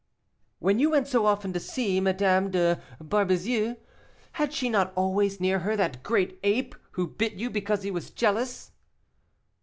"When 0.57 0.79
you 0.79 0.89
went 0.89 1.07
so 1.07 1.27
often 1.27 1.53
to 1.53 1.59
see 1.59 1.99
Madame 1.99 2.49
de 2.49 2.81
Barbezieux, 2.99 3.77
had 4.31 4.51
she 4.51 4.67
not 4.67 4.91
always 4.95 5.39
near 5.39 5.59
her 5.59 5.75
that 5.77 6.01
great 6.01 6.39
ape 6.41 6.73
who 6.93 7.05
bit 7.05 7.33
you 7.33 7.51
because 7.51 7.83
he 7.83 7.91
was 7.91 8.09
jealous?" 8.09 8.71